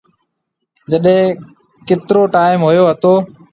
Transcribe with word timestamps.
جڏي 0.91 1.17
ڪيترو 1.87 2.21
ٽيم 2.35 2.57
هوئيو 2.65 2.83
هتو۔ 2.91 3.13